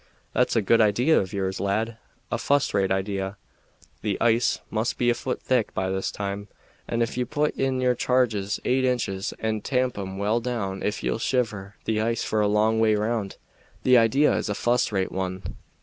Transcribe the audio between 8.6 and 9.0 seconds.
eight